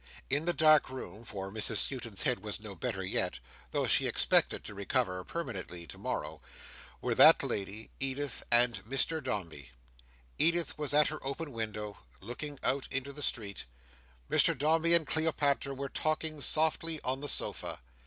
In 0.31 0.45
the 0.45 0.51
dark 0.53 0.89
room—for 0.89 1.51
Mrs 1.51 1.77
Skewton's 1.77 2.23
head 2.23 2.39
was 2.39 2.59
no 2.59 2.73
better 2.73 3.03
yet, 3.05 3.37
though 3.69 3.85
she 3.85 4.07
expected 4.07 4.63
to 4.63 4.73
recover 4.73 5.23
permanently 5.23 5.85
to 5.85 5.97
morrow—were 5.99 7.13
that 7.13 7.43
lady, 7.43 7.91
Edith, 7.99 8.41
and 8.51 8.83
Mr 8.83 9.21
Dombey. 9.23 9.69
Edith 10.39 10.75
was 10.75 10.95
at 10.95 11.09
her 11.09 11.23
open 11.23 11.51
window 11.51 11.99
looking 12.19 12.57
out 12.63 12.87
into 12.89 13.13
the 13.13 13.21
street; 13.21 13.65
Mr 14.27 14.57
Dombey 14.57 14.95
and 14.95 15.05
Cleopatra 15.05 15.75
were 15.75 15.87
talking 15.87 16.41
softly 16.41 16.99
on 17.03 17.21
the 17.21 17.29
sofa. 17.29 17.81